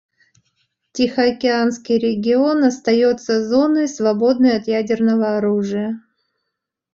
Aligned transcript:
Тихоокеанский 0.93 1.99
регион 1.99 2.63
остается 2.63 3.47
зоной, 3.47 3.87
свободной 3.87 4.57
от 4.57 4.67
ядерного 4.67 5.37
оружия. 5.37 6.01